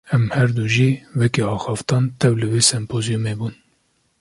[0.15, 3.53] Em herdu jî, wekî axaftvan tev li vê sempozyûmê bûn